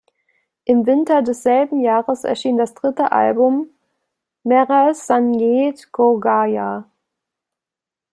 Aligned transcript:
Im 0.65 0.87
Winter 0.87 1.21
desselben 1.21 1.79
Jahres 1.79 2.23
erschien 2.23 2.57
das 2.57 2.73
dritte 2.73 3.11
Album 3.11 3.67
„Mera 4.41 4.95
Sangeet 4.95 5.91
Kho 5.93 6.17
Gaya“. 6.19 6.89